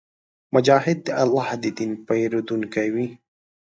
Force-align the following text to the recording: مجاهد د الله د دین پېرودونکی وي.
مجاهد 0.53 0.97
د 1.07 1.09
الله 1.23 1.49
د 1.63 1.65
دین 1.77 1.91
پېرودونکی 2.07 2.87
وي. 2.93 3.07